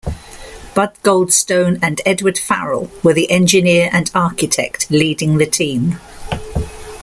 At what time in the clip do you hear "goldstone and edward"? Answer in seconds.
1.03-2.39